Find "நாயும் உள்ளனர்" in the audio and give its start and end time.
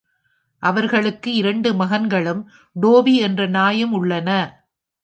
3.47-4.51